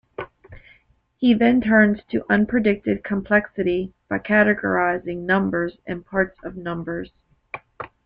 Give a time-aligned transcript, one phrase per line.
[1.17, 7.11] He then turns to unpredicted complexity by categorizing numbers and parts of numbers.